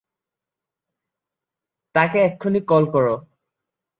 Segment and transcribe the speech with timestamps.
[1.95, 3.05] তাকে এক্ষুণি কল কর।